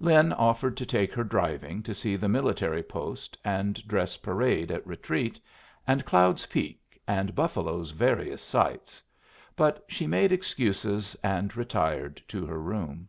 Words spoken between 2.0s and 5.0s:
the military post and dress parade at